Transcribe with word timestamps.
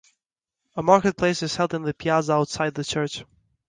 A 0.75 0.81
market 0.81 1.15
place 1.15 1.43
is 1.43 1.55
held 1.57 1.75
in 1.75 1.83
the 1.83 1.93
piazza 1.93 2.33
outside 2.33 2.73
the 2.73 2.83
church. 2.83 3.23